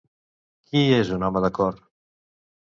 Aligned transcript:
Qui 0.69 0.81
és 1.01 1.11
un 1.19 1.27
home 1.27 1.45
de 1.45 1.53
cor? 1.59 1.79